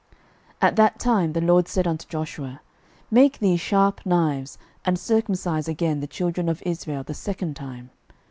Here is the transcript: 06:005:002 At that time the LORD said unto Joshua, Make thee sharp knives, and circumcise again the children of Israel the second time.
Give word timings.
06:005:002 0.61 0.67
At 0.69 0.75
that 0.77 0.99
time 0.99 1.33
the 1.33 1.41
LORD 1.41 1.67
said 1.67 1.85
unto 1.85 2.07
Joshua, 2.07 2.59
Make 3.11 3.37
thee 3.37 3.55
sharp 3.55 4.03
knives, 4.03 4.57
and 4.83 4.97
circumcise 4.97 5.67
again 5.67 5.99
the 5.99 6.07
children 6.07 6.49
of 6.49 6.63
Israel 6.65 7.03
the 7.03 7.13
second 7.13 7.55
time. 7.55 7.91